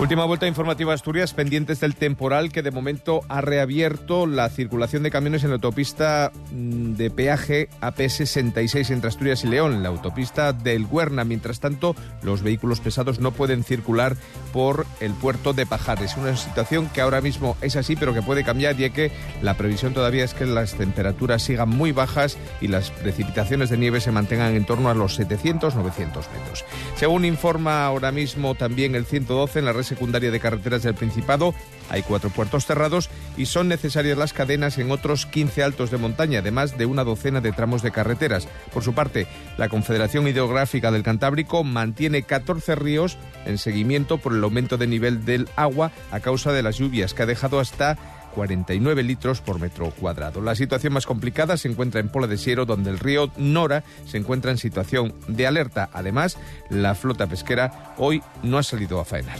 [0.00, 5.10] Última vuelta informativa Asturias, pendientes del temporal que de momento ha reabierto la circulación de
[5.10, 10.86] camiones en la autopista mm, de peaje AP66 entre Asturias y León, la autopista del
[10.86, 11.24] Huerna.
[11.24, 14.14] Mientras tanto, los vehículos pesados no pueden circular
[14.52, 16.16] por el puerto de Pajares.
[16.16, 19.10] Una situación que ahora mismo es así, pero que puede cambiar, ya que
[19.42, 24.00] la previsión todavía es que las temperaturas sigan muy bajas y las precipitaciones de nieve
[24.00, 26.64] se mantengan en torno a los 700-900 metros.
[26.94, 31.54] Según informa ahora mismo también el 112 en la red secundaria de carreteras del Principado.
[31.90, 36.40] Hay cuatro puertos cerrados y son necesarias las cadenas en otros 15 altos de montaña,
[36.40, 38.46] además de una docena de tramos de carreteras.
[38.72, 44.44] Por su parte, la Confederación Hidrográfica del Cantábrico mantiene 14 ríos en seguimiento por el
[44.44, 47.96] aumento de nivel del agua a causa de las lluvias, que ha dejado hasta
[48.38, 50.40] 49 litros por metro cuadrado.
[50.40, 54.16] La situación más complicada se encuentra en Pola de Siero, donde el río Nora se
[54.16, 55.90] encuentra en situación de alerta.
[55.92, 56.38] Además,
[56.70, 59.38] la flota pesquera hoy no ha salido a faenar.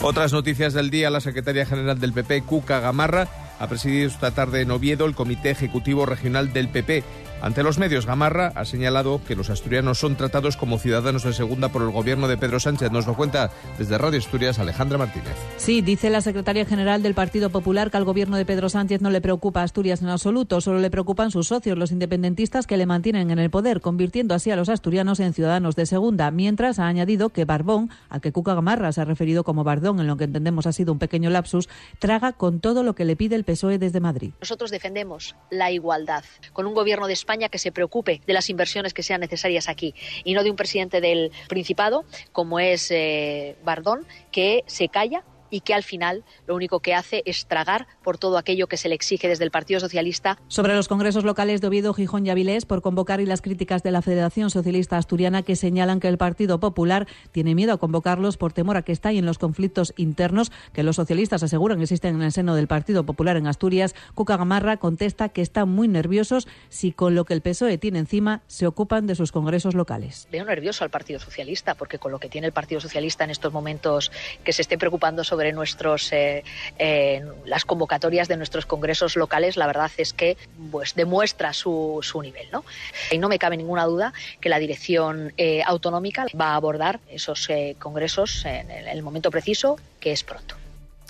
[0.00, 3.26] Otras noticias del día, la secretaria general del PP, Cuca Gamarra,
[3.58, 7.02] ha presidido esta tarde en Oviedo el Comité Ejecutivo Regional del PP.
[7.42, 11.68] Ante los medios, Gamarra ha señalado que los asturianos son tratados como ciudadanos de segunda
[11.68, 12.90] por el gobierno de Pedro Sánchez.
[12.90, 15.34] Nos lo cuenta desde Radio Asturias Alejandra Martínez.
[15.58, 19.10] Sí, dice la secretaria general del Partido Popular que al gobierno de Pedro Sánchez no
[19.10, 23.30] le preocupa Asturias en absoluto, solo le preocupan sus socios, los independentistas que le mantienen
[23.30, 26.30] en el poder, convirtiendo así a los asturianos en ciudadanos de segunda.
[26.30, 30.06] Mientras ha añadido que Barbón, al que Cuca Gamarra se ha referido como Bardón, en
[30.06, 33.36] lo que entendemos ha sido un pequeño lapsus, traga con todo lo que le pide
[33.36, 34.32] el PSOE desde Madrid.
[34.40, 38.94] Nosotros defendemos la igualdad con un gobierno de España que se preocupe de las inversiones
[38.94, 44.06] que sean necesarias aquí y no de un presidente del Principado como es eh, Bardón
[44.30, 48.38] que se calla y que al final lo único que hace es tragar por todo
[48.38, 50.38] aquello que se le exige desde el Partido Socialista.
[50.48, 53.90] Sobre los congresos locales de Oviedo, Gijón y Avilés, por convocar y las críticas de
[53.90, 58.52] la Federación Socialista Asturiana que señalan que el Partido Popular tiene miedo a convocarlos por
[58.52, 62.54] temor a que estallen los conflictos internos que los socialistas aseguran existen en el seno
[62.54, 63.94] del Partido Popular en Asturias.
[64.14, 68.42] Cuca Gamarra contesta que están muy nerviosos si con lo que el PSOE tiene encima
[68.46, 70.28] se ocupan de sus congresos locales.
[70.30, 73.52] Veo nervioso al Partido Socialista porque con lo que tiene el Partido Socialista en estos
[73.52, 74.10] momentos
[74.44, 76.44] que se esté preocupando sobre sobre nuestros eh,
[76.78, 80.38] eh, las convocatorias de nuestros congresos locales, la verdad es que
[80.70, 82.64] pues demuestra su, su nivel, ¿no?
[83.10, 87.50] Y no me cabe ninguna duda que la dirección eh, autonómica va a abordar esos
[87.50, 90.56] eh, congresos en el momento preciso, que es pronto.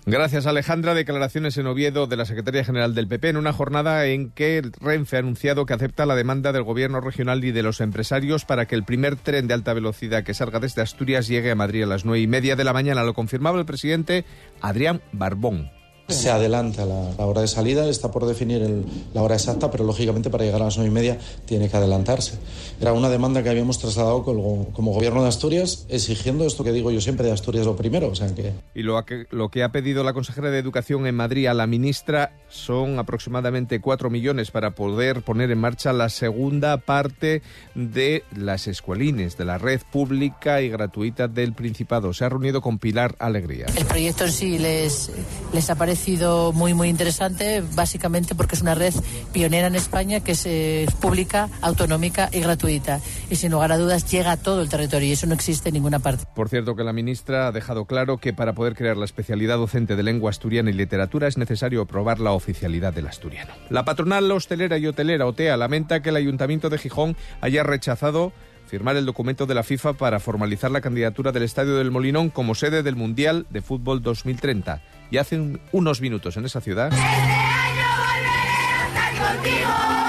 [0.09, 0.95] Gracias, Alejandra.
[0.95, 5.17] Declaraciones en Oviedo de la Secretaría General del PP en una jornada en que Renfe
[5.17, 8.77] ha anunciado que acepta la demanda del Gobierno regional y de los empresarios para que
[8.77, 12.05] el primer tren de alta velocidad que salga desde Asturias llegue a Madrid a las
[12.05, 13.03] nueve y media de la mañana.
[13.03, 14.25] Lo confirmaba el presidente
[14.61, 15.76] Adrián Barbón.
[16.09, 19.83] Se adelanta la, la, hora de salida, está por definir el, la hora exacta, pero
[19.83, 22.39] lógicamente para llegar a las nueve y media tiene que adelantarse.
[22.81, 26.93] Era una demanda que habíamos trasladado como, como, gobierno de Asturias, exigiendo esto que digo
[26.93, 28.09] yo siempre de Asturias lo primero.
[28.09, 28.53] O sea que...
[28.75, 31.67] Y lo que, lo que ha pedido la consejera de Educación en Madrid a la
[31.67, 37.43] ministra son aproximadamente cuatro millones para poder poner en marcha la segunda parte
[37.75, 42.13] de las escuelines, de la red pública y gratuita del Principado.
[42.13, 43.67] Se ha reunido con Pilar Alegría.
[43.77, 45.11] El proyecto en sí les,
[45.53, 48.93] les aparece parecido muy muy interesante, básicamente porque es una red
[49.33, 53.01] pionera en España que es pública, autonómica y gratuita.
[53.31, 55.73] Y sin lugar a dudas llega a todo el territorio y eso no existe en
[55.73, 56.27] ninguna parte.
[56.35, 59.97] Por cierto que la ministra ha dejado claro que para poder crear la especialidad docente
[59.97, 63.55] de lengua asturiana y literatura es necesario aprobar la oficialidad del asturiano.
[63.71, 68.35] La patronal hostelera y hotelera OTEA lamenta que el Ayuntamiento de Gijón haya rechazado
[68.67, 72.55] firmar el documento de la FIFA para formalizar la candidatura del Estadio del Molinón como
[72.55, 76.93] sede del Mundial de Fútbol 2030 y hace un, unos minutos en esa ciudad.
[76.93, 80.06] Este año volveré a estar contigo.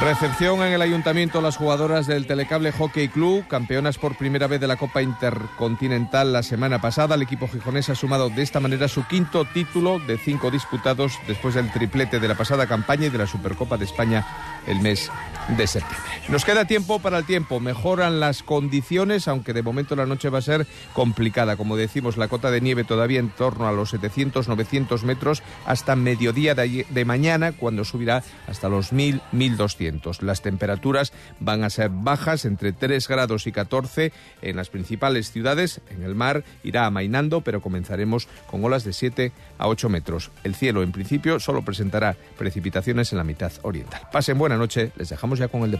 [0.00, 4.66] Recepción en el ayuntamiento las jugadoras del Telecable Hockey Club, campeonas por primera vez de
[4.66, 7.14] la Copa Intercontinental la semana pasada.
[7.14, 11.54] El equipo gijonés ha sumado de esta manera su quinto título de cinco disputados después
[11.54, 14.26] del triplete de la pasada campaña y de la Supercopa de España
[14.66, 15.10] el mes
[15.56, 16.10] de septiembre.
[16.28, 17.60] Nos queda tiempo para el tiempo.
[17.60, 21.56] Mejoran las condiciones, aunque de momento la noche va a ser complicada.
[21.56, 26.54] Como decimos, la cota de nieve todavía en torno a los 700-900 metros hasta mediodía
[26.54, 29.22] de, de mañana, cuando subirá hasta los 1000,
[29.84, 30.22] 1200.
[30.22, 35.80] Las temperaturas van a ser bajas, entre 3 grados y 14 en las principales ciudades.
[35.90, 40.30] En el mar irá amainando, pero comenzaremos con olas de 7 a 8 metros.
[40.42, 44.02] El cielo, en principio, solo presentará precipitaciones en la mitad oriental.
[44.12, 45.70] Pasen buena noche, les dejamos ya con el